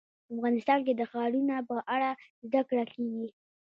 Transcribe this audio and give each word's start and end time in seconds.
افغانستان 0.33 0.79
کې 0.85 0.93
د 0.95 1.01
ښارونه 1.11 1.55
په 1.69 1.75
اړه 1.95 2.09
زده 2.47 2.61
کړه 2.69 2.83
کېږي. 2.93 3.27